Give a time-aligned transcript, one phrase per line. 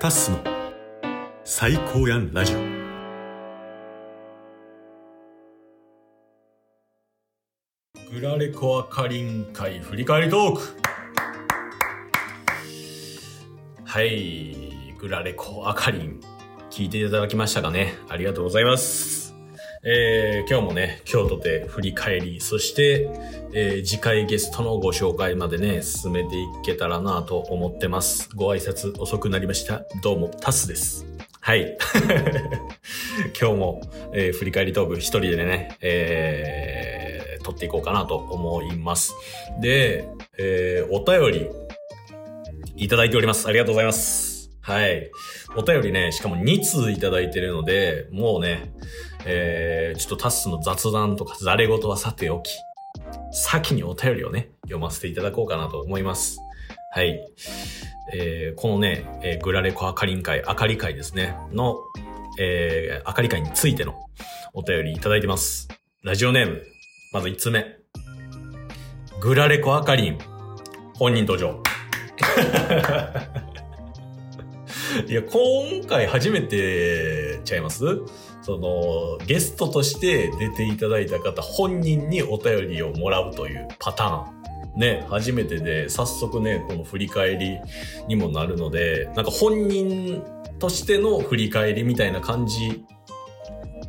[0.00, 0.38] タッスの
[1.44, 2.58] 最高やんラジオ。
[8.10, 10.76] グラレコアカリン会振り返りトーク。
[13.84, 14.56] はい
[14.98, 16.20] グラレコアカリン
[16.70, 17.98] 聞いていただきましたかね。
[18.08, 19.29] ありがとうございます。
[19.82, 23.08] えー、今日もね、京都で振り返り、そして、
[23.54, 28.28] えー、次回ゲストのご紹介までね、進めていけたらなと思ってます。
[28.34, 29.86] ご挨拶遅くなりました。
[30.02, 31.06] どうも、タスです。
[31.40, 31.78] はい。
[33.40, 33.80] 今日も、
[34.12, 39.14] えー、振り返りトーク一人でね、えー、撮っていこうかなと思います。
[39.62, 40.04] で、
[40.36, 41.48] えー、お便り、
[42.76, 43.48] いただいております。
[43.48, 44.50] ありがとうございます。
[44.60, 45.10] はい。
[45.56, 48.74] お便りね、しかも2通いただいてるので、もうね、
[49.26, 52.50] えー、ちょっとタスの雑談とかザレ言はさておき、
[53.32, 56.38] 先にお便りをね、読ませていただこうかなと思います。
[56.92, 57.20] はい。
[58.12, 61.78] えー、このね、えー、グラレコあかりん会、あかり会ですね、の、
[62.38, 63.94] えー、あかり会についての
[64.52, 65.68] お便りいただいてます。
[66.02, 66.62] ラジオネーム、
[67.12, 67.78] まず1つ目。
[69.20, 70.18] グラレコあかりん、
[70.94, 71.60] 本人登場。
[75.06, 77.84] いや、今回初めてちゃいます？
[78.42, 84.40] その、ゲストとして出ていただいた方本人にお便りをもらうというパターン。
[84.76, 87.58] ね、初めてで、早速ね、この振り返り
[88.06, 90.22] にもなるので、なんか本人
[90.58, 92.84] としての振り返りみたいな感じ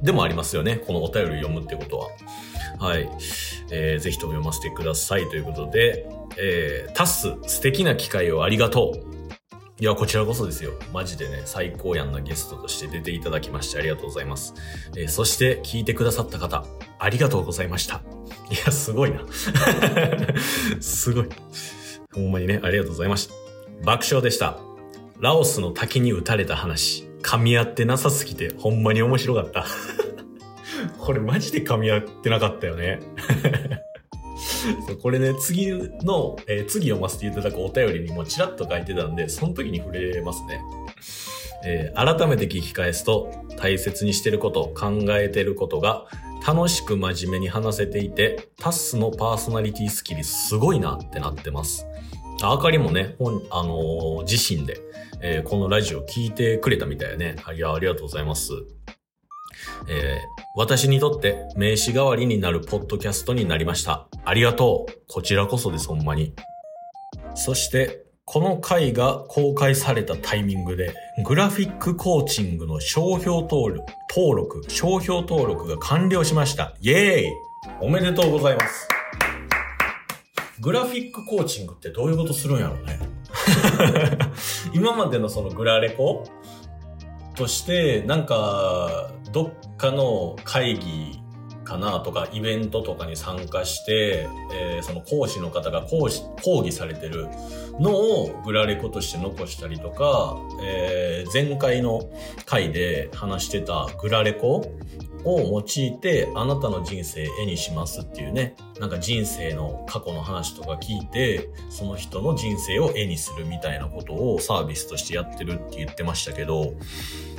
[0.01, 0.77] でもありますよね。
[0.77, 2.09] このお便り読むってことは。
[2.79, 3.07] はい。
[3.69, 6.07] えー、ぜひとも読ませてくださいということで、
[6.37, 9.20] えー、タス、素敵な機会をありがとう。
[9.81, 10.73] いや、こちらこそですよ。
[10.93, 14.53] マジでね、最高やんなゲストとして出ていただきましてありがとうございます。
[14.95, 16.63] えー、そして聞いてくださった方、
[16.99, 18.03] ありがとうございました。
[18.51, 19.21] いや、すごいな。
[20.79, 21.29] すごい。
[22.13, 23.33] ほんまにね、ありがとうございました。
[23.83, 24.59] 爆笑でした。
[25.19, 29.65] ラオスの滝に打たれた話、噛み合ってなさすぎて、ほんまに面白かった。
[30.99, 32.99] これマジで噛み合ってなかったよね。
[35.01, 35.71] これね、次
[36.03, 40.61] の、えー、次読ませていただくお便りにもちらっと書いてたんで、その時に触れますね。
[41.63, 46.05] えー、改めて聞き返すと、大切にしてること、考えてることが、
[46.45, 51.85] 楽しく真面目に話せていて、タッスのパーソナリティスキルすごいなってなってます。
[52.41, 54.79] あかりもね、本あのー、自身で、
[55.21, 57.35] えー、このラジオ聞いてくれたみたいやね。
[57.53, 58.53] い、ありがとうございます。
[59.87, 64.07] えー、私にとって名刺代わりになるポッドキャストになりました。
[64.25, 64.93] ありがとう。
[65.07, 66.33] こちらこそです、ほんまに。
[67.35, 70.93] そして、この回が公開されたタイミングで、
[71.25, 76.75] グラフィックコーチングの商標登録、登録、商標登録が完了しました。
[76.81, 77.31] イェーイ
[77.81, 78.87] おめでとうございます。
[80.61, 82.99] グラフィックコーチングってどういうことするんやろうね。
[84.73, 86.23] 今までのそのグラレコ
[87.41, 91.19] として、なんか、どっかの会議
[91.63, 97.27] かなとか、イベントとかに参加して、えー、その講師の方が講師、講義されてる
[97.79, 102.11] のをグラレコとして残したりとか、えー、前回の
[102.45, 104.63] 回で話してたグラレコ
[105.23, 116.73] を用いてあなたの人生絵にしますっていうね、なんか人生の過去の話とか聞いて、その人の人生を絵にするみたいなことをサービスとしてやってるって言ってましたけど、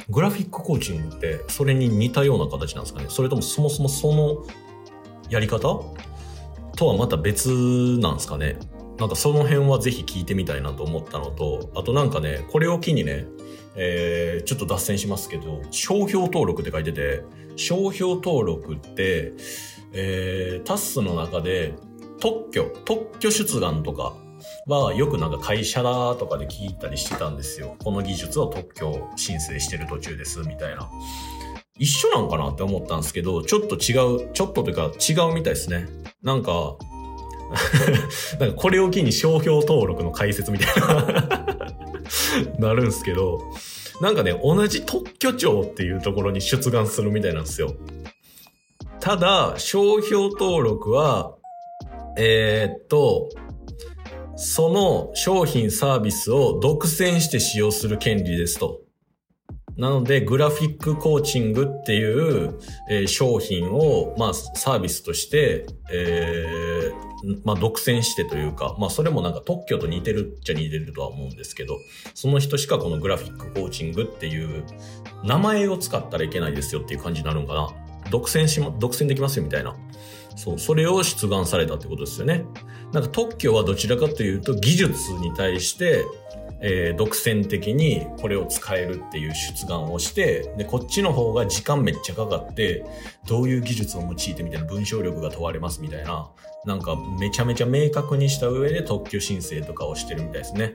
[0.09, 3.07] グラフィックコーチングってそれに似たような形なんですかね？
[3.09, 4.45] それともそもそもその
[5.31, 5.81] やり方？
[6.77, 7.51] とはまた別
[7.99, 8.59] なんですかね？
[8.99, 13.27] なんかその辺はぜひ聞いてみたいなと思ったのと、あとなんかね、これを機にね、
[13.75, 17.25] えー、ちょっと脱線しますけど、商標登録って書いてて、
[17.57, 19.33] 商標登録って、
[19.93, 21.75] えー、タスの中で
[22.21, 24.15] 特許、特許出願とか
[24.67, 27.77] はよくなんか会社だとかで聞いたりしてたんですよ。
[27.83, 30.91] この技術を特許申請してる途中です、みたいな。
[31.79, 35.87] 一緒なんかなって思ったんですけど、ちょっと違う、ちょっとというか違うみたいですね。
[36.23, 36.77] なんか、
[38.39, 41.47] なんかこれを機に商標登録の解説みたいな
[42.69, 43.41] なるんですけど、
[44.01, 47.75] なんかね、同じ特許庁っていうところに出願するみたいなんですよ。
[49.01, 51.35] ただ、商標登録は、
[52.17, 53.29] えー、っと、
[54.37, 58.81] その商品サービスを独占して使用する権利ですと。
[59.77, 62.59] なので、グラフィックコーチングっていう、
[62.91, 71.79] えー、商品を、まあ、サービスとして、えー、まあ、独占してというか、まあ、それもなんか特許と似てるっちゃ似てるとは思うんですけど、
[72.15, 74.65] その人しかこのグラフィックコーチングっていう
[75.25, 77.69] 名前を使ったらいけないですよっていう感じになるんかな。
[78.11, 79.75] 独占しま、独占できますよみたいな。
[80.37, 82.45] そう、それを出願されたってことですよね。
[82.93, 86.05] なんか特許はどちらかというと技術に対して、
[86.65, 92.85] えー独占的にこれを使えるっていう出願をして、で、こっちの方が時間めっちゃかかって、
[93.27, 96.31] どういう技術を用いてみたいな文章力が問われますみたいな、
[96.65, 100.75] なんかめちゃめちゃ明確にした上で特許申請とかをしてるみたいですね。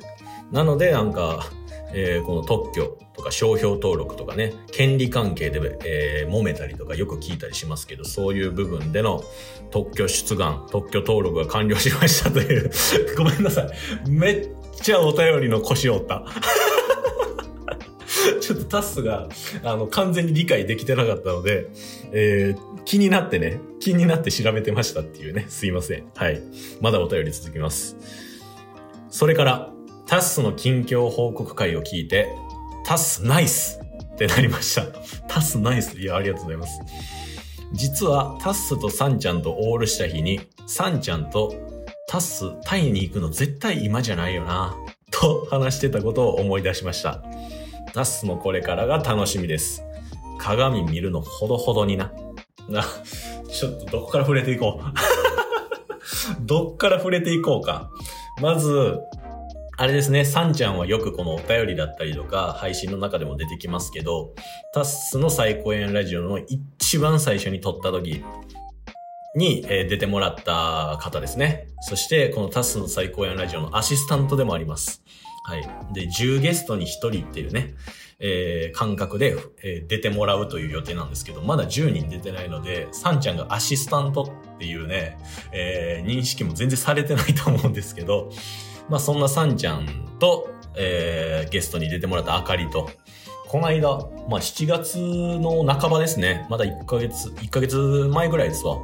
[0.52, 1.50] なので、なんか、
[1.94, 9.24] えーこの特許とか商標登録とかね、権利関係で、えー揉めたりとかよく聞いたりしますけど、そういう部分での
[9.72, 12.72] 特許出願、特許登録が完了しましたという、
[13.18, 13.70] ごめんなさ
[14.06, 14.10] い。
[14.10, 14.50] めっ
[14.82, 16.26] ちゃお便りの腰折った。
[18.42, 19.30] ちょっとタスが、
[19.64, 21.68] あの、完全に理解できてなかったので、
[22.12, 26.06] えー気になってね、気になって調べてましたっていうね、すいません。
[26.16, 26.42] はい。
[26.80, 27.98] まだお便り続きます。
[29.10, 29.74] それから、
[30.08, 32.34] タスの近況報告会を聞いて、
[32.86, 33.82] タスナイス
[34.14, 34.84] ってなりました。
[35.28, 36.00] タスナイス。
[36.00, 36.80] いや、ありがとうございます。
[37.74, 41.54] 実は、タッスとサンちゃんとオールした日に、サンちゃんと
[42.08, 44.78] タッスタイに行くの絶対今じゃないよな、
[45.12, 47.22] と話してたことを思い出しました。
[47.94, 49.84] タッスのこれからが楽しみです。
[50.40, 52.14] 鏡見るのほどほどにな。
[52.70, 52.86] な、
[53.52, 54.84] ちょっとどこから触れていこう。
[56.40, 57.90] どっから触れていこうか。
[58.40, 59.00] まず、
[59.80, 64.34] あれですね、サンちゃんはよくこのお便りだったりとか、配信の中でも出てきますけど、
[64.74, 68.24] タッスの最高円ラジオの一番最初に撮った時
[69.36, 71.68] に、出てもらった方ですね。
[71.82, 75.04] そして、このタッスの最高円ラジオのアシスタントでもあります。
[75.46, 75.70] はい。
[75.94, 77.76] で、10ゲストに1人っていうね、
[78.20, 84.24] えー感覚で、えー出てもらうという予定なんですけど、まだ10人出てないので、サンちゃんがアシスタント
[84.56, 85.20] っていうね、
[85.52, 88.32] えー認識も全然されてないと思うんですけど、
[88.90, 89.86] まあそんなサンちゃん
[90.20, 92.90] と、えーゲストに出てもらったあかりと、
[93.48, 93.90] この間、
[94.30, 96.46] まあ7月の半ばですね。
[96.50, 98.78] まだ1ヶ月、1ヶ月前ぐらいですわ。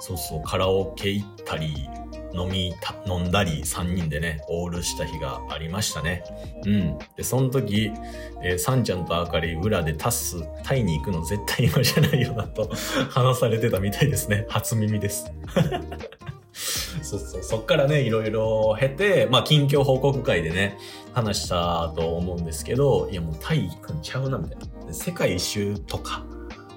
[0.00, 1.88] そうそう、カラオケ行ったり、
[2.32, 2.72] 飲み、
[3.06, 6.24] 飲んだり3人でね、オールした日がありましたね。
[6.64, 6.98] うん。
[7.16, 7.92] で、その時、
[8.42, 12.68] えーサンちゃんとあかり裏でタス、タイに行くの絶対今じゃないよなと
[13.10, 14.46] 話されてたみたいですね。
[14.48, 15.30] 初耳です。
[17.02, 20.78] そうそう、そっからね、いろいろ経て、まあ、近況報告会でね、
[21.12, 24.92] 話したと思うんですけど、いやもうタイ行くんちゃうな、みたいな。
[24.92, 26.24] 世界一周とか、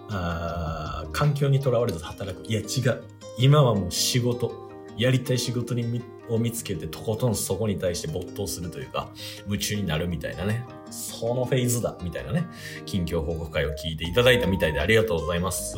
[0.10, 2.46] あ環境にとらわれず働く。
[2.46, 3.04] いや、違う。
[3.38, 9.10] 今はもう仕事、やりたい仕事にを見つけて、とことんそこに対して没頭するというか、
[9.46, 10.66] 夢中になるみたいなね。
[10.90, 12.46] そのフェーズだ、みたいなね。
[12.86, 15.76] 近況報告会を聞いていただいたみたいでありがとうございます。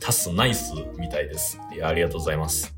[0.00, 1.58] タスナイスみたいです。
[1.74, 2.75] いや、ありがとうございます。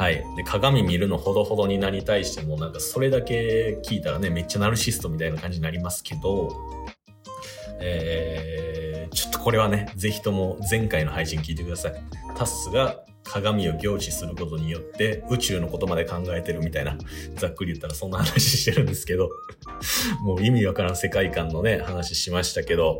[0.00, 0.24] はい。
[0.34, 6.48] で、鏡見るのほどほどになり対しても、なんかそれだけ聞いたらね、めっちゃナルシストみたいな感じになりますけど、
[7.82, 12.02] えー、ちょっとこれはね、ぜひとも前回の配信聞いてください。
[12.34, 16.96] タッスが鏡を凝視することによって宇宙のことまで考えてるみたいな、
[17.34, 19.28] ざっくり言ったらそんな話してるんですけど、
[20.24, 22.96] もう意味わからん世界観のね、話しましたけど、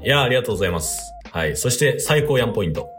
[0.00, 1.00] いや、ありがとうございます。
[1.32, 1.56] はい。
[1.56, 2.97] そして最高やんポイント。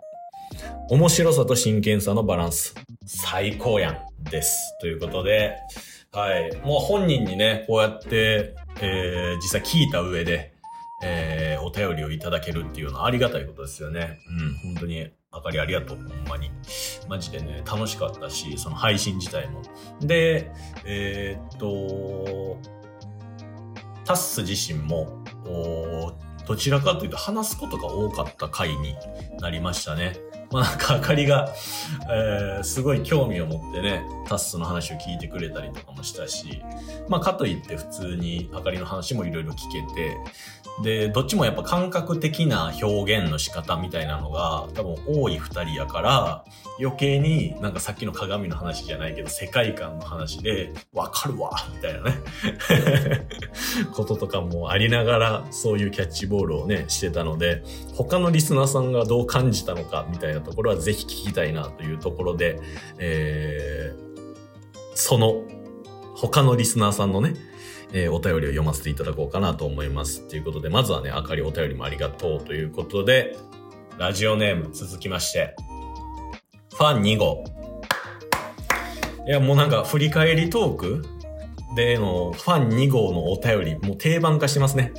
[0.91, 2.73] 面白さと真剣さのバランス。
[3.05, 4.75] 最高やんです。
[4.81, 5.55] ということで、
[6.11, 6.57] はい。
[6.63, 10.51] もう本人にね、こうやって、えー、実際聞いた上で、
[11.03, 14.17] えー、お便りをいただけるっていうのはありがたいことですよね。
[14.63, 15.97] うん、本当に、あかりありがとう。
[15.97, 16.49] ほんまに。
[17.07, 19.61] マジでね、楽しかったし、その配信自体も。
[20.01, 20.49] で、
[20.85, 22.57] えーっと、
[24.05, 25.23] タッス自身も、
[26.47, 28.95] どちらかというと話すことが多かった回に
[29.39, 30.13] なりましたね。
[30.51, 31.53] まあなんかあかりが、
[32.11, 36.61] えーすごい興味を持ってね、タッスの話を聞いてくれたりとかもしたし、
[37.07, 40.17] まあかといって普通にあかりの話もいろいろ聞けて、
[40.83, 46.45] で、どっちもやっぱ感覚的な表現の仕方みたいなのが多分多い二人やから、
[46.79, 52.13] 余計になんかさっきの鏡の話じゃないけど世界観の話でわかるわみたいなね。
[53.91, 57.63] こととかもありながらそういうキャッチボールをねしてたので
[57.95, 62.59] 他のリスナーさんがどう感じたのかみたいなところはぜひ聞きたいなというところで、
[62.97, 64.09] えー
[64.99, 65.43] その
[66.13, 67.33] 他のリスナーさんのね
[67.91, 70.27] えーお便りを読ませていただこうかなと思います。
[70.27, 73.35] ということで、まずはね、あかりお便りもありがとうということで、
[73.97, 75.55] ラジオネーム続きまして、
[76.75, 77.43] ファン2号。
[79.27, 81.05] いや、もうなんか振り返りトーク？
[81.75, 84.91] でのファン2号のお便り、もう定番化してますね。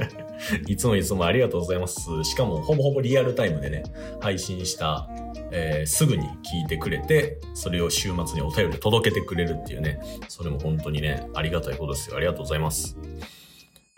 [0.66, 2.24] いつもいつもありがとうございます。
[2.24, 3.82] しかもほぼほぼリアルタイムでね、
[4.20, 5.08] 配信した、
[5.50, 12.16] えーすぐに聞いてくれて、それを週末にお便りで届けてくれるっていうね、それも本当にね、ありがたいことですよ。
[12.16, 12.96] ありがとうございます。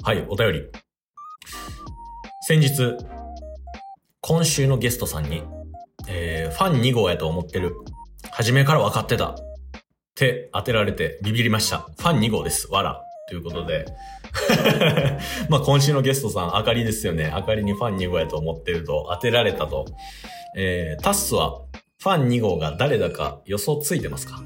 [0.02, 0.62] はい、お便り。
[2.42, 2.96] 先日、
[4.20, 5.42] 今週のゲストさんに、
[6.08, 7.74] えーファン2号やと思ってる。
[8.30, 9.30] 初めから分かってた。
[9.30, 9.36] っ
[10.14, 11.78] て当てられてビビりました。
[11.78, 12.70] ファン2号です。
[12.70, 13.00] わら。
[13.28, 13.86] ということで。
[15.48, 17.30] まあ今週のゲストさん、あかりですよね。
[17.34, 19.86] あかりにファン2号やと思ってると当てられたと。
[20.56, 21.62] えー、タッスは
[21.98, 24.42] ファン2号が誰だか予想ついてますか？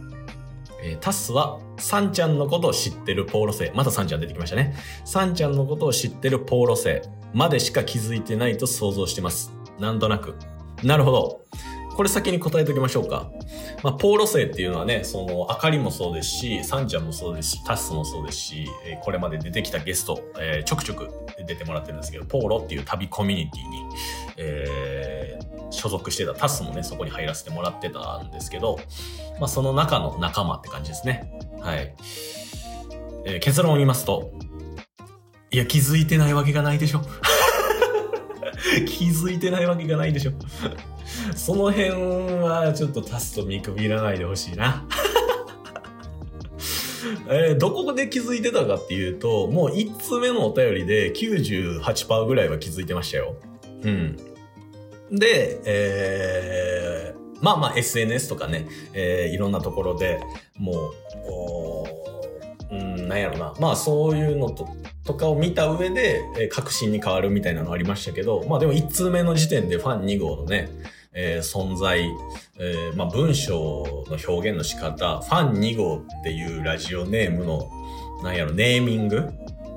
[0.83, 3.71] えー、タスは、サンちゃんのことを知ってるポーロ星。
[3.73, 4.77] またサンちゃん出てきましたね。
[5.07, 7.01] サンちゃんのことを知ってるポーロ星
[7.33, 9.51] までしか気づいてないと想像してます。
[9.81, 10.35] なんとなく。
[10.83, 11.41] なるほど。
[11.97, 13.31] これ先に答えておきましょうか。
[13.83, 21.09] まあ、ポーロ星っていうのはね、その、あかりもそうですし、サンちゃんもそうですし、タスもそうですし、えこれまで出てきたゲスト、えー、ちょくちょく
[21.47, 23.85] 出てもらってるんですけど、ポーロっていう旅コミュニティに、
[24.37, 28.79] えー、所属してたタスもね、そこに入らせてもらってたんですけど、
[29.41, 31.39] まあ、その中の仲間って感じですね。
[31.61, 31.95] はい。
[33.27, 34.33] えー、結論を言いますと、
[35.51, 37.01] いや、気づいてないわけがないでしょ。
[38.87, 40.33] 気づいてないわけがないでしょ。
[41.37, 41.91] その辺
[42.43, 44.85] はちょっとタスと見くびらないでほしいな。
[47.29, 53.37] えー、どこで気づいてたかっていうと、もう1通目のお便りで98%ぐらいは気づいてましたよ。
[53.85, 54.17] うん。
[55.11, 60.21] で、えー、まあまあ SNS とかね、えー、いろんなところで
[60.59, 60.93] も
[62.71, 63.55] う、うん、なんやろな。
[63.61, 64.69] まあそういうのと
[65.05, 70.71] とかを見た上で、えー、確信に変わるみたいなのありましたけど、まあでも1通目の時点でファン2号のね、
[71.13, 72.01] えー、存在、
[72.59, 77.71] えー、まあ文章の表現の仕方、ファン2号っていうラジオネームの、
[78.23, 79.31] なんやろ、ネーミング、フ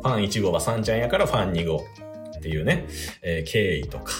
[0.03, 1.83] ァン1号はサンちゃんやからファン2号
[2.47, 2.87] っていうね、
[3.21, 4.13] えー、経緯とか、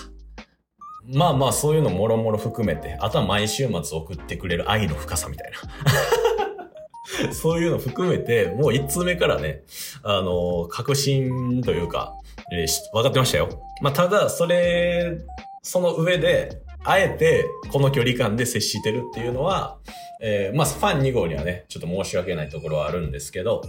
[1.14, 5.58] まあまあそういうのもろもろ含めて、あとは毎週末送ってくれる愛の深さみたいな。
[7.32, 9.64] そういうの含めて、もう一通目からね、
[10.04, 12.14] あの、確信というか、
[12.52, 13.48] えー、分かってましたよ。
[13.82, 15.18] まあ、ただ、それ、
[15.64, 19.78] その上で、あえて、この距離感で接してるっていうのは、
[20.22, 23.62] えー、まあ、ファン2号にはね、ちょっと申し訳ないところはあるんですけど、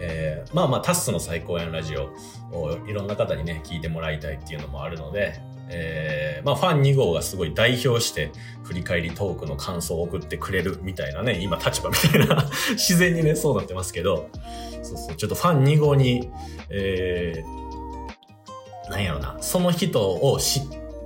[0.00, 2.12] えー、まあまあ、タッスの最高やラジオ
[2.52, 5.40] をいろんな方にね、聞いてもらいたいっていうのもあるので、
[5.70, 8.32] えー、まあファン2号がすごい代表して
[8.64, 14.28] 振り返りトークの感想を送ってくれるみたいなね、今立場みたいな 自然にね、そうなってますけど、
[14.82, 16.30] そうそう、ちょっとファン2号に、
[16.70, 20.62] えー、なんやろな、その人を知っ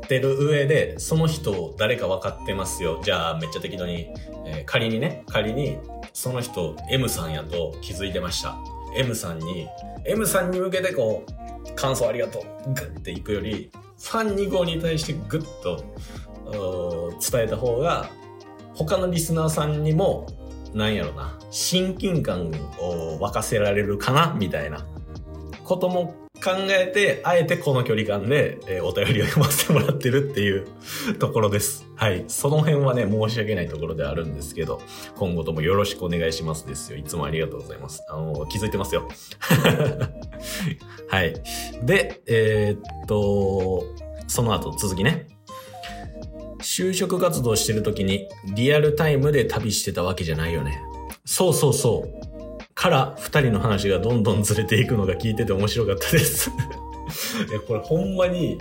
[0.07, 3.01] てる上で、その人を誰か分かってますよ。
[3.03, 4.11] じゃあめっちゃ適当に、
[4.47, 5.79] えー、仮にね、仮に
[6.13, 8.57] その人 M さんやと気づいてました。
[8.97, 9.69] M さんに、
[10.05, 13.71] M さんに向けてこう、感想ありがとう、グッていくより、
[14.01, 15.85] ファン2号に対してグッと
[17.21, 18.11] 伝えた方が、
[18.75, 20.27] 他のリスナーさんにも、
[20.75, 24.87] なんやろな、親近感を沸かせられるかなみたいな
[25.65, 30.67] ことも考えて、あえてこの距離感で、えー、お便りを読ませてもらってるっていう
[31.21, 31.87] ところです。
[31.95, 32.25] はい。
[32.27, 34.83] その辺はね、申し訳ないところであるんですけど、
[35.17, 36.99] 今後ともよろしくお願いしますですよ。
[36.99, 38.05] いつもありがとうございます。
[38.09, 39.09] あの、気づいてますよ。
[41.09, 41.35] はい。
[41.85, 43.85] で、えー、っと、
[44.27, 45.29] その後続きね。
[46.61, 50.81] 就職活動してる時にリアルタイムで旅してたわけじゃないよね。
[51.25, 52.32] そうそうそう。
[52.83, 56.51] から二人の話がどんどんずれていくのが聞いてて面白かったです
[57.49, 58.59] いや、これほんまに、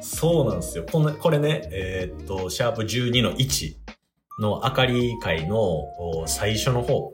[0.00, 0.86] そうなんですよ。
[0.90, 3.74] このこれね、えー、っと、シャープ12の1
[4.40, 5.84] の明かり会の
[6.26, 7.12] 最初の方。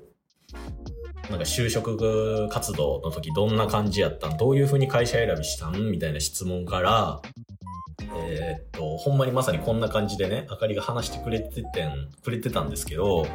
[1.30, 4.36] なんか就職活動の時どんな感じやったん？
[4.36, 5.90] どういう風に会社選びしたん？
[5.90, 7.20] みたいな質問から、
[8.28, 13.26] えー、っと、ほんまにまさにこんな感じでね、あかりが話してくれててん、くれてたんですけど、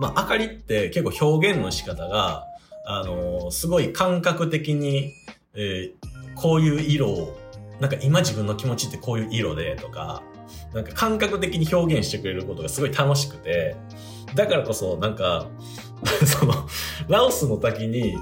[0.00, 2.46] まあ、明かりって結構表現の仕方が、
[2.86, 5.12] あのー、すごい感覚的に、
[5.54, 7.38] えー、こういう色を、
[7.80, 10.22] なんか今自分の気持ちってこういう色でとか、
[10.72, 13.76] なんか感覚的に表現してくれることがすごい楽しくて、
[14.34, 15.46] だからこそなんか、
[16.24, 16.54] その、
[17.08, 18.16] ラオスの滝に、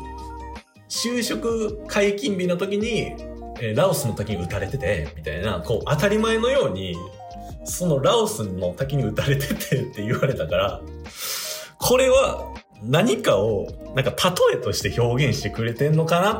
[0.89, 3.13] 就職解禁日の時に、
[3.61, 6.97] えー、ラオスの滝に打たれてて、みたいな、こう当たり前のように、
[7.65, 10.81] そのラオスの滝に打たれててって言われたから、
[11.79, 16.33] これは何かを、なんか例えとして表現してくれてんのかな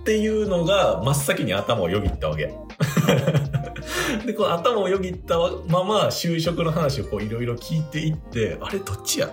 [0.00, 2.52] っていうのが真っ先に頭をよぎったわけ。
[4.26, 9.30] で、この頭をよぎったまま就職の話をこういろいろ聞いていって、あれどっちや？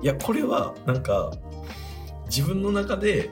[0.00, 1.32] いや、これはなんか
[2.26, 3.30] 自分の中で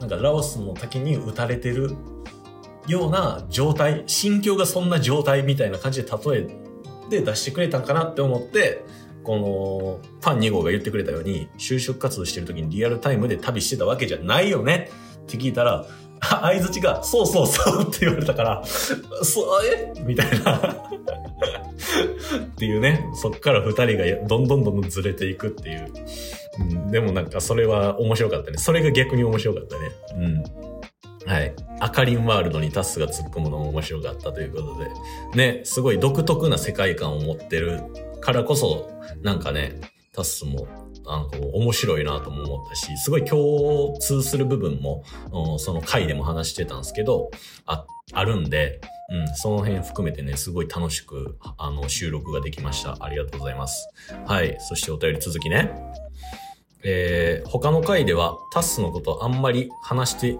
[0.00, 1.94] なんかラオスの滝に打たれてる
[2.86, 6.46] ような状態、心境がそんな状態みたいな感じで例え
[7.10, 8.82] で出してくれたんかなって思って、
[9.28, 14.88] この、ファン2号が言ってくれたように、就職活動してる時にリアルタイムで旅してたわけじゃないよね
[15.24, 15.86] って聞いたら、
[16.18, 19.92] 相づちが、そうそうそうって言われたから、そうえ？
[20.00, 25.92] みたいなっていうね、そっから二人がどんどんどんどんずれていくっていう。
[26.60, 28.56] うん、でもなんかそれは面白かったね。
[28.56, 29.90] それが逆に面白かったね。
[30.16, 31.30] うん。
[31.30, 31.54] はい。
[31.80, 34.78] アカリンワールドにタスが突っ込むのも面白かったということ
[35.36, 35.52] で。
[35.52, 37.82] ね、すごい独特な世界観を持ってる
[38.20, 38.90] からこそ、
[39.22, 39.80] なんかね、
[40.12, 40.66] タスも
[41.08, 45.04] あの、面白いなとも思ったし、すごい共通する部分も、
[45.58, 47.30] その回でも話してたんですけど、
[47.66, 52.96] あ、あるんで、うん、その辺含めてね、すごい楽しく、あの、収録ができました。
[53.00, 53.88] ありがとうございます。
[54.26, 54.56] はい。
[54.60, 55.72] そしてお便り続きね。
[56.84, 60.38] えー、他の回ではタスのことあんまり話して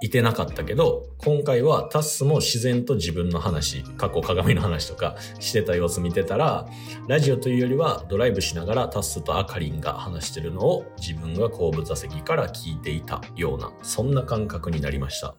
[0.00, 6.68] いてなかったけど、今回はタッスも自然と自分の話、過去鏡の話とかしてた様子見てたら、
[7.08, 15.34] ラジオというよりはドライブしながらタッスとアカリンが話してるのを自分が後部座席から聞いていたような、そんな感覚になりました。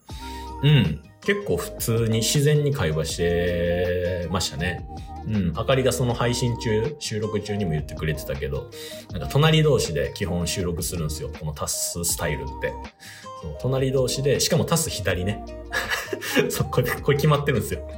[0.62, 1.02] うん。
[1.22, 4.86] 結構普通に自然に会話してましたね。
[5.26, 5.52] うん。
[5.56, 8.70] あかりがその配信中、収録中にも言ってくれてたけど、
[9.12, 11.30] なんか隣同士で基本収録するんですよ。
[11.38, 12.72] このタススタイルって。
[13.42, 15.44] そう隣同士で、しかもタス左ね。
[16.50, 17.88] そう、これ、これ決まってるんですよ。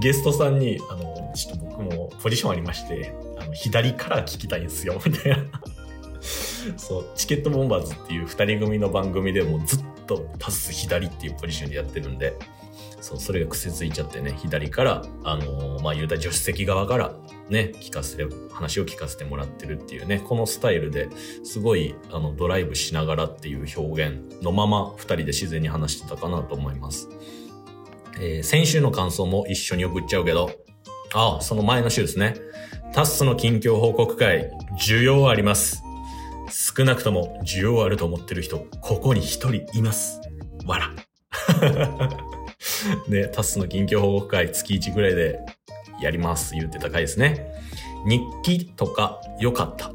[0.00, 5.44] ゲストさんに、あの、ちょっと僕もポジションありまして、あの、左から聞きたいんですよ、 みたいな。
[6.76, 12.34] そう、チケットボンバーズっていう二人組の番組でもずっとタス左っていうポジションでやってるんで、
[13.00, 17.14] そう、それが癖ついちゃってね、左から、あのー、まあ、言うた助手席側から
[17.48, 21.08] ね、聞かせて、話を聞かせてもらってるっていうね、このスタイルで
[21.44, 27.08] すごい、あの、ドライブしながらっていう表現のまま二人で自然に話してたかなと思います。
[28.18, 30.50] えー、先週の感想も一緒に送っちゃうけど、
[31.14, 32.34] ああ、その前の週ですね。
[32.92, 34.50] タッスの近況報告会、
[34.80, 35.82] 需要あります。
[36.50, 40.20] 少なくとも需要あると思ってる人、ここに一人います。
[40.66, 40.94] わら。
[43.08, 45.38] ね、タスの近況報告会月1ぐらいで
[46.00, 47.52] やります言ってた回ですね。
[48.06, 49.92] 日記とか良かった。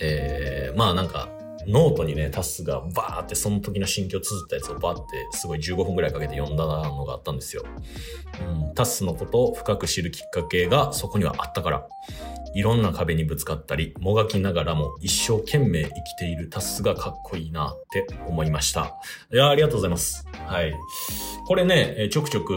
[0.00, 1.28] えー、まあなんか、
[1.66, 7.64] ノートにね、タスがバーってその時の心境を綴ったやつをバーってすごい15分ぐらいかけて読んだのがあったんですよ。
[8.40, 11.88] うん、タスのことを深く知るきっかけがそこにはあったから。
[12.54, 18.96] いろんな壁にぶつかったり、もがきながらも一生懸命生きているタスがかっこいいなって思いました。
[19.32, 20.26] いや、ありがとうございます。
[20.46, 20.74] はい。
[21.46, 22.52] これね、ちょくちょく、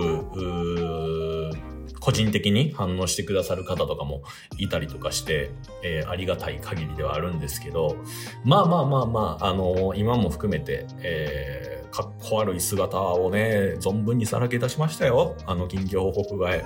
[2.05, 4.21] 個人的に反応してくださる方とかも
[4.59, 5.49] いたりとかして、
[5.81, 7.97] えー、ありがたい限りではあるんですけど、
[8.43, 15.35] まあまあまあまあ、あのー、今も含めて、えー、かっこ悪い姿をね、存分にさらけ出しましたよ。
[15.47, 16.63] あの、近況報告会。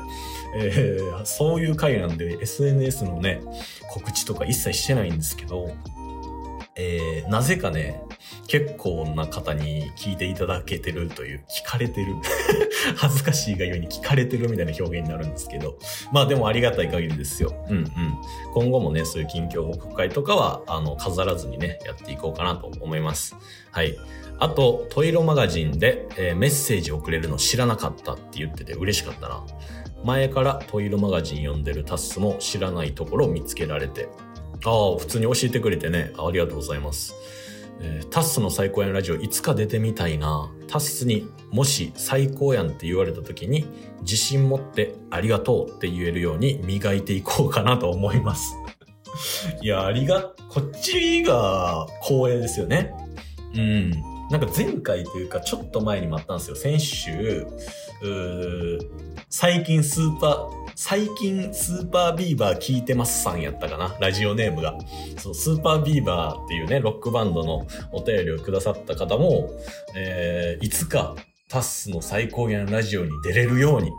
[0.58, 3.40] えー、そういう回なんで SNS のね、
[3.94, 5.74] 告知とか一切してないんですけど、
[6.76, 8.04] えー、なぜかね、
[8.48, 12.16] 結構な方に聞いていただけてるという、聞かれてる。
[12.96, 15.78] 恥ずかしいがゆえに聞かれてるみたいな表現になるんですけど。
[16.12, 17.54] まあでもありがたい限りですよ。
[17.70, 17.88] うんうん。
[18.54, 23.36] 今後もね、そういう近況報告会とかは、あの、飾らずにね、やっていこうかなと思います。
[23.72, 23.96] はい。
[24.40, 29.44] あと、トイロマガジンで、えー、メッセージ送れるの知らなかったって言ってて嬉しかったな。
[30.04, 34.08] 前からトイロマガジン読んでるタスも知らないところを見つけられて、
[34.66, 37.14] ああ、普通に教えてくれてね、ありがとうございます。
[37.82, 40.52] えー、タッスの最高やんラジオいつか出てみたいな。
[40.68, 43.66] タッスにもし最高やんって言われた時に
[44.02, 48.56] 自信持ってありがとうって言えるように磨いていこうかなと思います。
[49.62, 52.94] いや、ありが、こっちが光栄ですよね。
[53.56, 54.09] うん。
[54.30, 56.56] なんか前回というかちょっと前にもあったんですよ。
[56.56, 57.48] 先週、
[59.30, 63.98] 最近スーパー、最近スーパービーバー聞いてますさんやったかな？
[64.00, 64.78] ラジオネームが。
[65.18, 69.50] そう、スーパービーバーっていうね、ロックバンドのお便りをくださった方も、
[69.96, 71.16] えー、いつか
[71.48, 73.92] タッスの最高限ラジオに出れるように、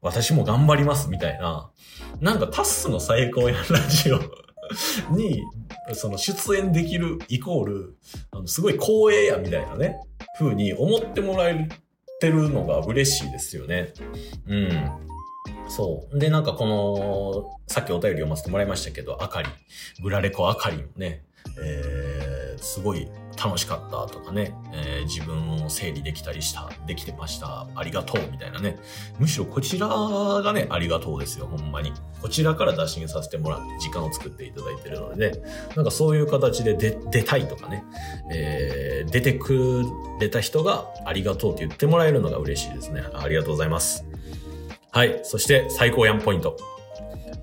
[0.00, 1.70] 私も頑張りますみたいな。
[2.20, 4.20] なんかタッスの最高限ラジオ
[5.10, 5.42] に、
[5.94, 7.96] その出演できるイコール、
[8.30, 9.96] あのすごい光栄やみたいなね、
[10.38, 11.68] 風に思ってもらえ
[12.20, 13.92] てるのが嬉しいですよね。
[14.46, 14.90] うん。
[15.68, 16.18] そう。
[16.18, 19.48] で、なんかこの、さっきお便り読ませてもらいましたけど、あかり、
[20.02, 21.24] グラレコあかりもね、
[21.60, 23.08] えー、すごい
[23.42, 28.78] 楽しかったとかね、えー、自分を整理できたりした、できてました、ありがとうみたいなね。
[29.18, 31.92] むしろこちらがね、ありがとうですよ、ほんまに。
[32.20, 35.38] こちらから打診させてもらって時間を作っていただいてるので、ね、
[35.74, 37.84] なんかそういう形で出出たいとかね、
[38.30, 39.82] えー、出てく
[40.20, 43.02] れた人がありがとうって言ってもらえるのが嬉しいですね。
[43.14, 44.04] ありがとうございます。
[44.92, 45.20] はい。
[45.24, 46.56] そして最高やんポイント。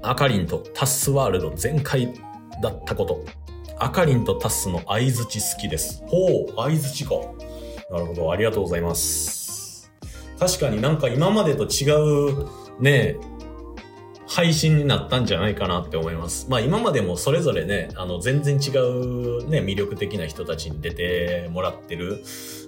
[0.01, 2.13] アカリンとタスワールド全開
[2.62, 3.25] だったこと。
[3.82, 6.04] アカリンとタスの相づち好きです。
[6.08, 7.15] ほう、相づちか。
[7.89, 8.32] なるほど。
[8.32, 9.89] ありがとうございます。
[10.38, 12.48] 確かになんか今までと違う
[12.82, 13.15] ね、
[14.28, 16.48] 配信になったんじゃないかなって思います。
[16.50, 22.22] まあ今までもそれぞれね、あの全然違うね、魅力的な人たちに出てもらってる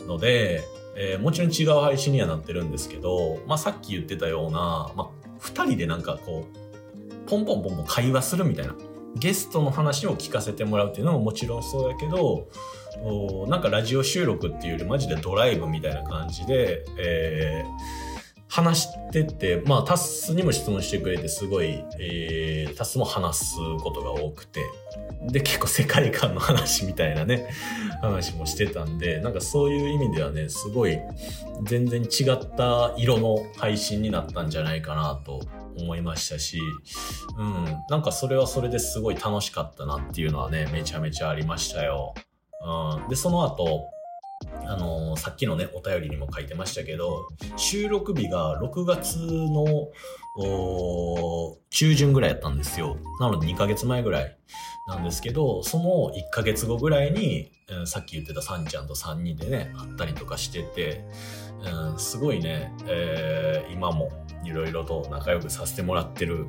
[0.08, 0.64] ので、
[0.96, 5.08] えーもちろん違う配信にはなってるんですけど、まあさっき言ってたような、まあ
[5.40, 8.76] 二人でなんかこう、ポンポンポンポン会話するみたいな。
[9.16, 12.48] ゲストの話を聞かせてもらうっていうのももちろんそうやけど、
[13.48, 18.12] なんかラジオ収録っていうよりマジでドライブみたいな感じで、えー
[18.54, 24.60] 話してて、まあタッスにも質問してくれてすごい、えータッスも話すことが多くて、
[25.30, 27.50] で結構世界観の話みたいなね、
[28.04, 31.00] 話もしてたんで、なんかそういう意味ではね、すごい
[31.64, 35.40] 全然違った色の配信になったんじゃないかなと
[35.78, 36.60] 思いましたし、
[37.38, 42.14] うん、なんかそれはそれですごい楽しかったなっていうのはね、めちゃめちゃありましたよ。
[42.64, 43.90] うん、で、その後、
[44.66, 49.90] あのーさっきのね、お便りにも書いてましたけど、収録日が6月の
[51.70, 52.98] 中旬ぐらいやったんですよ。
[53.20, 54.38] なので2ヶ月前ぐらい
[54.88, 61.06] なんですけど、その1ヶ月後ぐらいに、うんさっき言ってたサンちゃんと3人でね、会ったりとかしてて、
[61.98, 64.10] すごいね、えー今も
[64.44, 66.48] いろいろと仲良くさせてもらってる、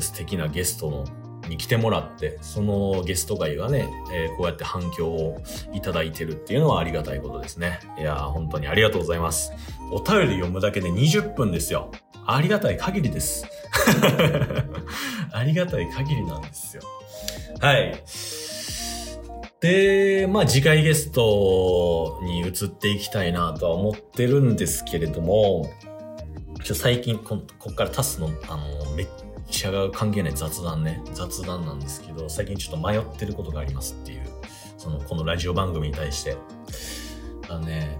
[0.00, 1.04] 素敵なゲストの
[1.48, 5.40] に来てもらって、そのゲスト会がね、えーこうやって反響を
[5.72, 7.80] いただいてるっていうのはありがたいことですね。
[7.98, 9.52] いや、本当にありがとうございます。
[9.90, 11.90] お便り読むだけで20分ですよ。
[12.26, 13.46] ありがたい限りです。
[15.32, 16.82] ありがたい限りなんですよ。
[17.60, 18.02] はい。
[19.60, 25.70] で、まあ次回ゲストに移っていきたいなとは思ってるんですけれども、
[26.62, 29.08] ちょ最近こ、こっからタスの、あの、めっ
[29.50, 34.22] ちゃ関係ない雑談ね、雑談なんですけど、最近ちょっと迷ってることがありますっていう、
[34.76, 36.36] その、このラジオ番組に対して。
[37.48, 37.98] あのね、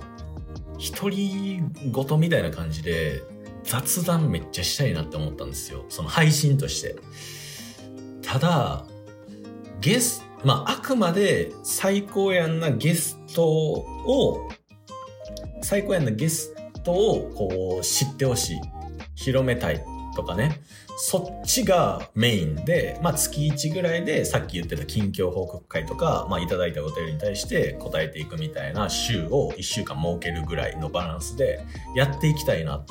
[0.95, 3.23] 独り言みたいな感じで、
[3.65, 5.85] 雑談めっちゃしたいなって思ったんですよ。
[5.89, 6.97] その配信として。
[8.23, 8.85] ただ、
[9.81, 14.49] ゲストまあ、あくまで最高やんなゲストを、
[15.63, 18.61] 最高やんなゲストをこう知ってほしい。
[19.15, 20.61] 広めたいとかね。
[21.01, 32.85] そっちがメインで、まあ月1ぐらいでさっき言ってた近況報告会とか、まあいただいたお便りに対して答えていくみたいな週を1週間設けるぐらいのバランスでやっていきたいなっ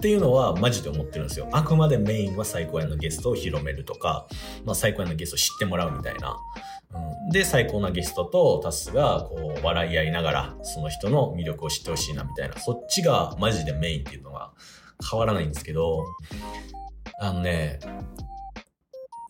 [0.00, 1.48] ていうのはマジで思ってるんですよ。
[1.52, 4.26] あくまでメインは最高やんのゲストを広めるとか、
[4.64, 6.36] まあ最高やんのゲストを知ってもらうみたいな。
[7.32, 12.58] で、最高なゲストとタスがこう笑い合いながらその人の魅力を知ってほしいなみたいな。
[12.58, 14.52] そっちがマジでメインっていうのが
[15.10, 16.04] 変わらないんですけど、
[17.20, 17.78] あのね、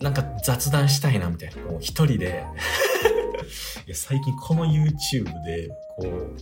[0.01, 1.63] なんか雑談したいなみたいな。
[1.63, 2.45] もう一人で
[3.87, 6.37] いや、最近この YouTube で、こう、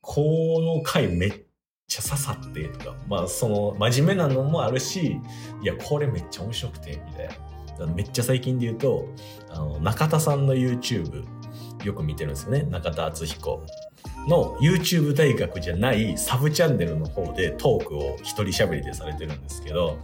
[0.00, 0.22] こ
[0.60, 1.30] の回めっ
[1.86, 5.20] ちゃ刺さってとか、まあその真面目なのもあるし、
[5.62, 7.47] いや、これめっちゃ面白くて、みたいな。
[7.86, 9.06] めっちゃ最近で言うと、
[9.50, 11.24] あの、中田さんの YouTube
[11.84, 12.62] よく見てるんですよね。
[12.62, 13.62] 中田敦彦
[14.28, 19.98] の YouTube 大学じゃないサブチャンネルの方でトークを一人喋りでされてるんですけど、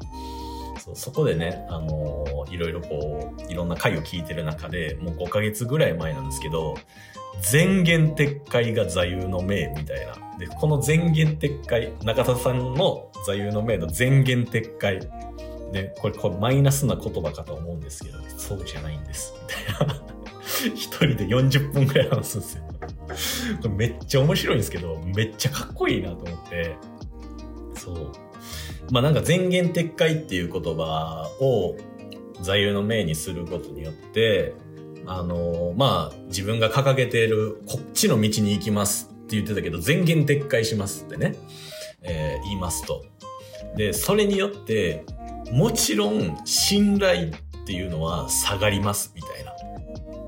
[0.78, 6.76] そそこでね、あのーいろいろこう、いろんな回を聞いてる中で、もう5ヶ月ぐらい前なんですけど、
[7.52, 10.38] 前言撤回が座右の銘みたいな。
[10.38, 15.00] で、この前言撤回、中田さんの座右の銘の前言撤回。
[15.74, 19.34] ね、これ、これマイナスな言葉かと思うんですけど、そうじゃないんです。
[19.42, 20.02] みたいな。
[20.74, 22.62] 一人で40分くらい話すんですよ。
[23.62, 26.76] これめっちゃ面白いんですけど、めっちゃかっこいいなと思って、
[27.76, 28.12] そう。
[28.90, 31.76] まあなんか前言撤回っていう言葉を
[32.40, 34.54] 座右の銘にすることによって、
[35.06, 41.36] あのまあ自分が掲げているこっちの道に行きますって言ってたけど、前言撤回しますってね、
[42.02, 43.04] えー言いますと。
[43.76, 45.04] で、それによって、
[45.52, 47.30] もちろん信頼っ
[47.66, 49.54] ていうのは下がりますみたいな。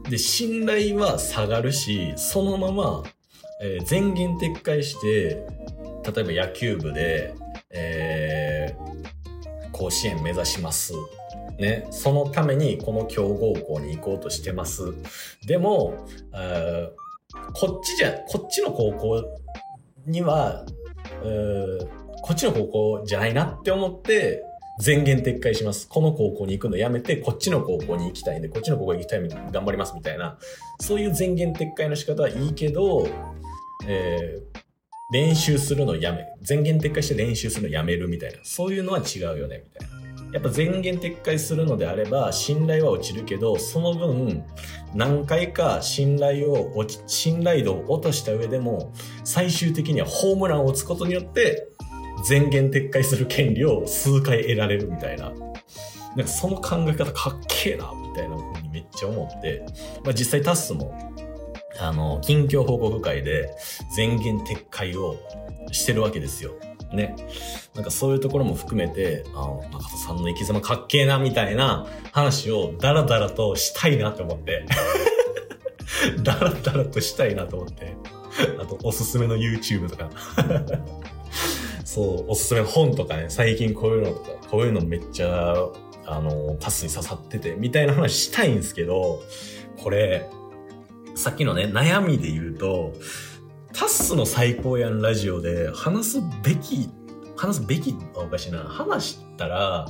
[0.08, 3.02] で、信頼は下がるし、そのまま、
[3.60, 5.44] えー前言撤回して、
[6.14, 7.34] 例えば野球部で、
[7.70, 8.96] えー
[9.72, 10.94] 甲子園目指します。
[11.58, 14.94] ね、そのためにこの強豪校に行こうとしてます。
[15.46, 16.90] でも、あー
[17.52, 19.24] こっちじゃ、こっちの高校
[20.06, 20.64] には、
[21.22, 21.88] うー
[22.22, 24.42] こっちの高校じゃないなって思って、
[24.84, 25.88] 前言撤回します。
[25.88, 30.38] この高校に行くのやめて、こっちの高校に行きたいんで、こっちの高校に行きたいんで頑張りますみたいな、
[30.80, 33.08] そういう前言撤回の仕方はいいけど、
[33.86, 34.66] えー
[35.08, 39.96] 練習するのやめ、前言撤回して練習するのやめるみたいな、そういうのは違うよね、みたいな。
[40.32, 44.42] やっぱ前言撤回するのであれば、信頼は落ちるけど、その分、
[44.94, 51.68] 何回か信頼を落ち、信頼度を落とした上でも、最終的にはホームランを打つことによって、
[52.28, 55.32] 前言撤回する権利を数回得られるみたいな。
[56.16, 59.64] なんかその考え方かっけえな、みたいな風にめっちゃ思って、
[60.04, 61.14] まあ実際タスも、
[61.78, 63.50] あの、近況報告会で
[63.94, 65.16] 全言撤回を
[65.72, 66.52] してるわけですよ。
[66.92, 67.14] ね。
[67.74, 74.64] なんかそういうところも含めて、あの、中田さんの生き様かっけえな、みたいな話をダラダラとしたいなって思って。
[76.22, 77.94] ダラダラとしたいなと思って。
[78.58, 80.10] あと、おすすめの YouTube とか。
[81.86, 85.54] そう、おすすめの本とかね、最近こういうのとか、こういうのめっちゃ、
[86.04, 89.22] あの、タスに刺さってて、みたいな話したいんですけど、
[89.78, 90.28] これ、
[91.14, 92.92] さっきのね、悩みで言うと、
[93.72, 96.90] タッスの最高やんラジオで話すべき、
[97.36, 98.58] 話すべきおかしいな。
[98.58, 99.86] 話したら、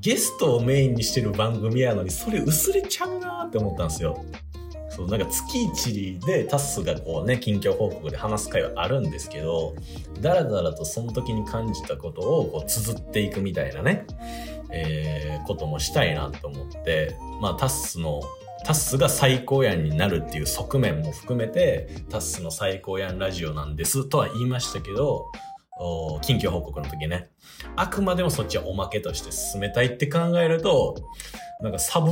[0.00, 4.22] ゲストをメインにしてる番組やのに、それ薄れちゃうなって思ったんですよ。
[4.98, 9.76] そう、なんか月一でタッスがこうね、近況報告で話す会はあるんですけど、
[10.20, 14.06] だらだらとその時に感じたことをこう綴っていくみたいなね、
[14.70, 18.20] えー、こともしたいなと思って、まあタッスの
[18.64, 25.26] タッスが最高やんになるっていう側面も含めて、タッスの最高やんラジオなんですとは言いましたけど、
[26.22, 27.30] 近況報告の時ね、
[27.76, 30.96] あくまでもそっちはおまけとして進めたいって考えると、
[31.60, 32.10] なんかサブ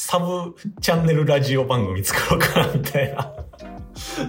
[0.00, 3.34] サブチャンネルラジオ番組作ろうかな、みたいな。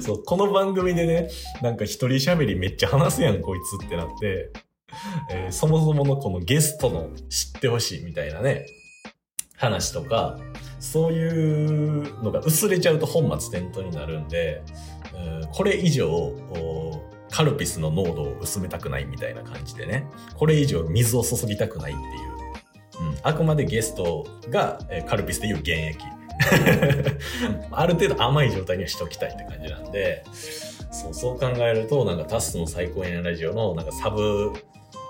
[0.02, 1.30] そう、この番組でね、
[1.62, 4.52] なんか一人喋りめっちゃ話すやん、こいつってなって、
[5.32, 8.66] えー、そもそものこのゲストの知ってほしいみたいなね、
[9.58, 10.40] 話とか、
[10.80, 14.64] そういうのが薄れちゃうと本末転倒になるんで、
[15.14, 16.34] うん、これ以上、
[17.30, 22.29] カルピスの濃度を薄めたくないみたいな感じでね、これ以上水を注ぎたくないっていう、
[23.24, 26.20] あくまでゲストが、えー、カルピスでいう現役。
[27.72, 30.24] ある程度甘い状態にはしておきたいって感じなんで、
[30.92, 34.54] そう、そう考えると、なんかタスの最高円ラジオのなんかサブ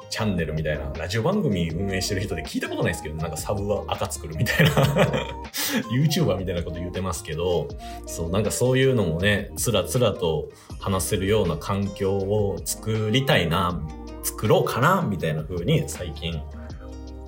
[0.09, 4.71] チャンネルみたいな、ラジオ番組運営してる人で聞いたことないですけど、なんかサブは赤作るみたいな
[5.93, 7.67] YouTuber みたいなこと言うてますけど、
[8.07, 13.79] そう、なんかそういうのもね、つらつらと話せるような環境を作りたいな、
[14.23, 16.41] 作ろうかな、みたいな風に最近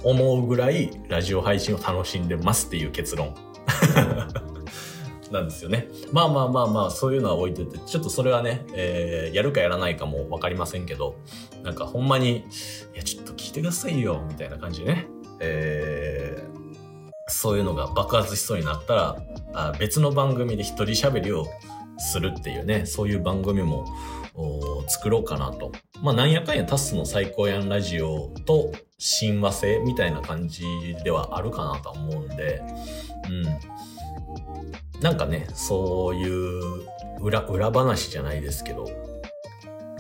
[0.04, 3.36] 思うぐらいラジオ配信を楽しんでますっていう結論
[5.32, 5.88] なんですよね。
[6.12, 11.16] まあまあまあまあ、そういうのは置いてて、ちょっとそれはね、えー、やるかやらないかもわかりませんけど、
[11.64, 12.38] なんかほんまに、
[12.94, 15.08] いや、ちょっと聞いてくださいよ、みたいな感じでね、
[15.40, 21.46] えー、そういうのが爆発しそうになったら、あ別の番組で一人喋りを
[21.98, 23.86] するっていうね、そういう番組も
[24.88, 25.72] 作ろうかなと。
[26.02, 28.72] まあなんやかんやタスの最高やんラジオと
[29.04, 30.64] 親和性みたいな感じ
[31.04, 32.62] ではあるかなと思うんで、
[34.94, 35.02] うん。
[35.02, 36.86] なんかね、そういう
[37.20, 38.88] 裏、裏話じゃないですけど、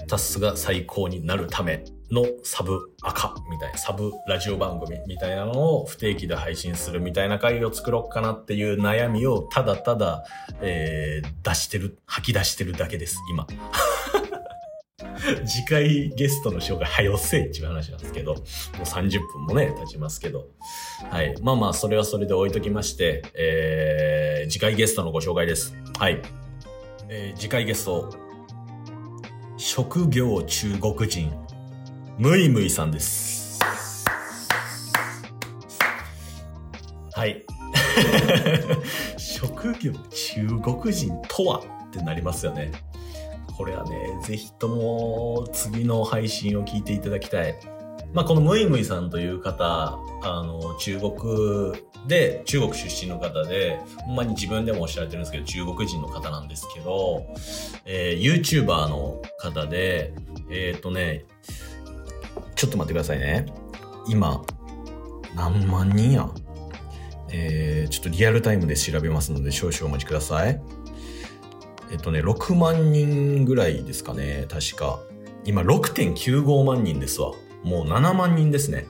[0.07, 10.23] タスが最高になるためのサブ赤みたいな、サブラジオ番組みたいなのを不定期で配信するみたいな回を作ろうかなっていう悩みをただただ、
[10.61, 13.47] えー、出してる、吐き出してるだけです、今。
[15.45, 18.43] 次回ゲストの紹介早せえっていう話なんですけど、もう
[18.83, 20.47] 30分もね、経ちますけど。
[21.09, 21.35] はい。
[21.41, 25.75] まあまあ、それはそれで置いときまして、えー、次回ゲストのご紹介です。
[25.97, 26.21] はい。
[27.09, 28.09] えー、次回ゲスト、
[29.57, 31.31] 職業中国人、
[32.17, 33.59] むいむいさんです。
[37.13, 37.45] はい。
[39.17, 41.59] 職業中国人とは？
[41.59, 42.71] ってなりますよね。
[43.57, 47.55] これはね、ぜひとも次の配信を聞いていただきたい。
[48.13, 51.73] まあ、このムイムイさんという方、あの、中国
[52.07, 57.25] で、中国出身の方で、ほんまに自分でもおっしゃられてるんですけど、中国人の方なんですけど、
[57.85, 60.13] えー、YouTuber の方で、
[60.49, 61.25] えっ、ー、とね、
[62.55, 63.45] ちょっと待ってくださいね。
[64.07, 64.43] 今、
[65.35, 66.29] 何万人や？
[67.33, 70.61] えー、ちょっとリアルタイムで調べますので少々お待ちください。
[71.91, 74.99] えっとね、6万人ぐらいですかね、確か。
[75.43, 77.33] 今6.95万人ですわ。
[77.63, 78.87] もう7万人ですね。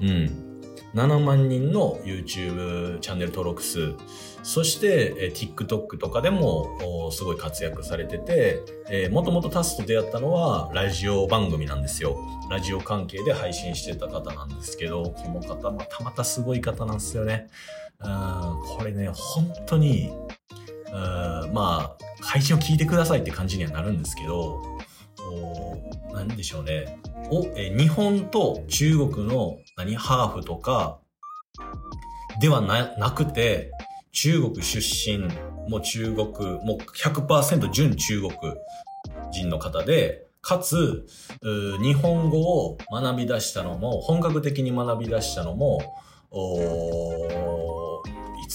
[0.00, 0.50] うん。
[0.94, 3.94] 7万人の YouTube チャンネル登録数。
[4.42, 12.18] そして、え TikTok とかでもすごい活躍されてて、えー、もともとタスと出会ったのはラジオ番組なんですよ。
[12.50, 17.48] ラジオ関係で配信してた方なんですけど、この方またまたすごい方なんですよね。
[18.00, 20.10] うんこれね、本当に、
[20.92, 24.60] うんまあ、配信を聞いてくださいって感じにはなるんですけど、
[26.12, 26.98] 何でしょうね。
[27.30, 30.98] お、え日本と中国の何ハーフとか
[32.40, 33.70] ではななくて、
[34.12, 35.18] 中国出身、
[35.68, 36.26] もう中国、
[36.64, 38.32] もう100%純中国
[39.30, 41.06] 人の方で、かつ、
[41.82, 45.80] 日本語を学び出したのも、本格的に学び出したのも、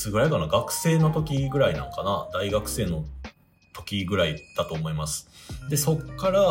[0.06, 0.48] つぐらいかな？
[0.48, 2.30] 学生の時ぐらいなんかな？
[2.34, 3.06] 大学生の
[3.74, 5.30] 時ぐらいだと思います。
[5.70, 6.42] で、そっから、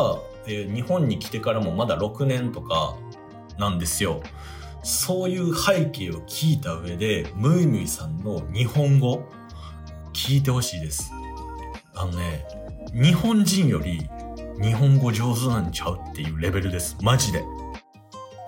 [0.45, 2.95] えー、日本に来てからもまだ6年とか
[3.57, 4.21] なんですよ。
[4.83, 9.23] そういう背景を聞いた上で、ムイムイさんの日本語、
[10.13, 11.11] 聞いてほしいです。
[11.95, 12.45] あのね、
[12.93, 14.07] 日本人より
[14.61, 16.97] 日本語上手なんちゃうっていうレベルです。
[17.01, 17.41] マジで。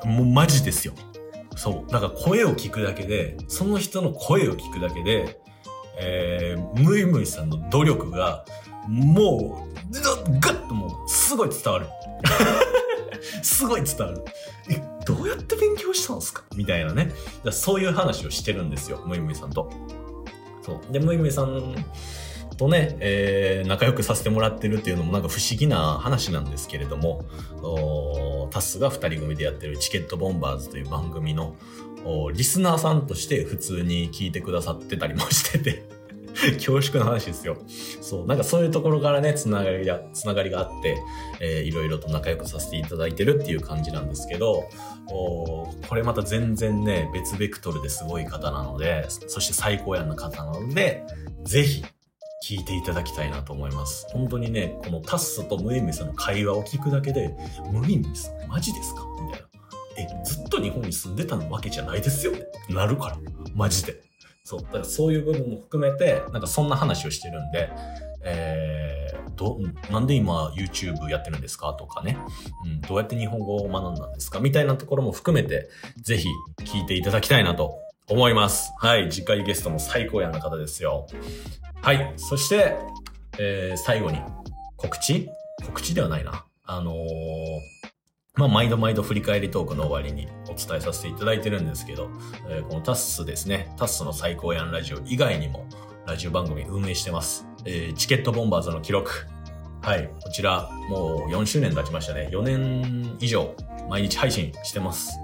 [0.06, 0.94] もうマジですよ。
[1.58, 1.92] そう。
[1.92, 5.40] だか声を聞くだけで、その人の声を聞くだけで、
[6.00, 8.46] えー、ムイムイさんの努力が、
[8.88, 11.88] もう、ガッともう、すごい伝わる。
[13.42, 14.24] すごい伝わる。
[14.70, 16.44] え、どうやって勉強したんですか？
[16.56, 17.12] みたいなね。
[17.52, 19.70] そういう話をしてるんですよ、ムイムイさんと。
[20.64, 20.94] そう。
[20.94, 21.74] で、ムイムイさん
[22.58, 27.26] とね、えー、仲良くさせてもらってるっていうのもなんか不思議な話なんですけれども、
[28.52, 31.56] タスが二人組でやってるチケットボンバーズという番組の
[32.34, 35.98] リスナーさんとして普通に聞いてくださってたりもしてて
[36.58, 37.58] 恐縮の話ですよ。
[38.02, 40.98] そう、なんかそういうところからね、つながりが、つながりがあって、
[41.40, 44.66] えー、いろいろと仲良くさせていただいてるっていう感じなんですけど、
[45.10, 51.04] おこれまた全然ね、別ベクトルですごい方なので、そして最高やんな方なので、
[51.44, 51.84] ぜひ、
[52.44, 54.08] 聞いていただきたいなと思います。
[54.12, 57.36] 本当にね、このタッスとムイムイさんの会話を聞くだけで、
[57.72, 59.02] ムイムイさんマジですか？
[59.22, 59.48] みたいな。
[59.98, 62.44] え、ずっと日本に住んでたわけじゃないですよね。
[62.70, 63.18] なるから。
[63.56, 64.02] マジで。
[64.44, 64.62] そう。
[64.62, 67.70] だからそういう部分も含めて、なんかそんな話をしてるんで、
[68.24, 71.74] えー、ど、なんで今 YouTube やってるんですか？
[71.74, 72.18] とかね、
[72.66, 74.40] うん、どうやって日本語を学んだんですか？
[74.40, 75.70] みたいなところも含めて、
[76.02, 76.28] ぜひ
[76.60, 77.74] 聞いていただきたいなと
[78.08, 78.72] 思います。
[78.78, 79.10] はい。
[79.12, 81.08] 次回ゲストも最高やな方ですよ。
[81.82, 82.14] はい。
[82.18, 82.76] そして、
[83.40, 84.20] えー、最後に
[84.76, 85.30] 告知？
[85.66, 86.46] 告知ではないな。
[86.66, 86.98] あのー
[88.38, 92.10] まあ、毎度毎度振り返りトークの終わりにお伝えさせていただいてるんですけど、
[92.48, 95.66] えー、このタッスですね、タッスの最高やんラジオ以外にも、
[96.06, 97.48] ラジオ番組運営してます。
[97.66, 99.12] えー、チケットボンバーズの記録。
[99.82, 102.30] はい、こちら、もう4周年経ちましたね。
[102.32, 103.56] 4年以上、
[103.90, 105.18] 毎日配信してます。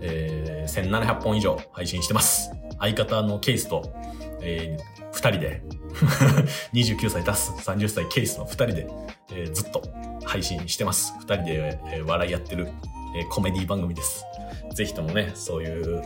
[0.00, 2.52] えー、1700本以上配信してます。
[2.78, 3.92] 相方のケースと、
[4.40, 5.62] えー、2人で
[6.72, 8.88] 29歳タス、30歳ケースの2人で、
[9.32, 9.82] えー、ずっと
[10.24, 11.14] 配信してます。
[11.20, 12.68] 二人で、えー、笑いやってる、
[13.16, 14.24] えー、コメディ番組です。
[14.74, 16.02] ぜひともね、そういう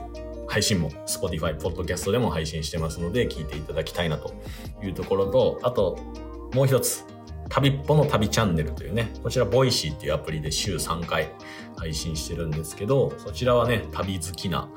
[0.49, 4.35] 配信も Spotify、Podcast でも配信してますので、聞いていただきたいなと
[4.83, 5.99] いうところと、あと、
[6.55, 7.05] もう一つ、
[7.49, 11.33] 旅っぽの旅チャンネルというね、こちら、ボイシーっていうアプリで週3回
[11.77, 14.69] 配信してるんですけど、そちらはね、旅好きな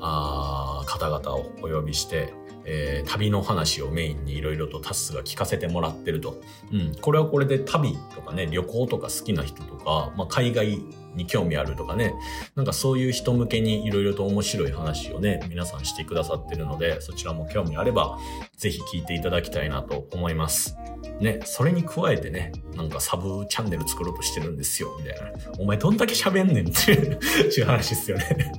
[0.00, 2.34] あ方々をお呼びして、
[2.70, 6.40] えー、旅の話をメインにいろいろとタスが聞かせてもらってると。
[6.70, 6.94] うん。
[7.00, 10.78] これはこれで旅とかね、旅行とか好きな人とか、まあ、海外
[11.14, 12.14] に興味あるとかね、
[12.56, 18.18] なんかそういう人向けにいろいろと面白い話をね、皆さんしてくださってるので、そちらも興味あれば、
[18.58, 20.76] ぜひ聞いていただきたいなと思います。
[21.20, 25.32] ね、それに加えてね、なんかサブチャンネル作ろうとしてるんですよ、みたいな。
[25.58, 28.52] お前どんだけ喋んねんっていう話ですよね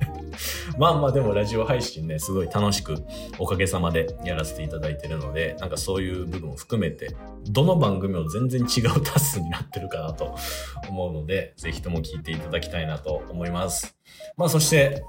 [0.80, 3.04] まあまあでもラジオ配信ね、すごい楽しく
[3.38, 7.14] おかげさまでやらせていただいてるので、なんかそういう部分を含めて、
[7.50, 10.34] どの番組も全然違うタスになってるかなと
[10.88, 13.94] 思うので、ぜひとも聞いていただきたいなと思います。
[14.38, 15.04] まあそして、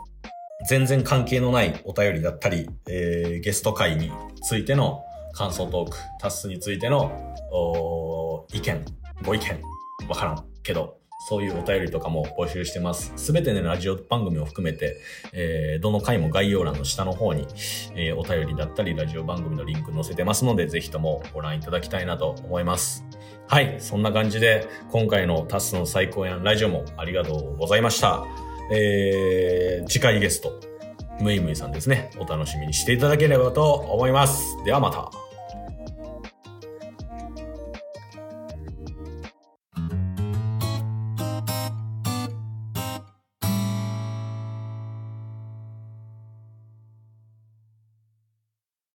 [0.67, 4.11] 全然関係のないお便りだったり、えー、ゲスト会に
[4.43, 8.85] ついての感想トーク、タスについての意見、
[9.23, 9.61] ご意見、
[10.09, 13.13] わからんけど、そういうお便りとかも募集してます。
[13.15, 14.97] すべてのラジオ番組を含めて、
[15.33, 17.47] えー、どの回も概要欄の下の方に、
[17.95, 23.05] えー、お便りだったり、ラジオ番組のリンク載せてますので、ぜひともご覧いただきたいなと思います。
[23.47, 28.25] はい、そんな感じで、今回のタスの最高やんラジオもありがとうございました。
[28.71, 30.59] えー、次回ゲスト、
[31.19, 32.09] ムイムイさんですね。
[32.17, 34.57] お楽しみにしていただければと思います。
[34.65, 35.30] ではまた。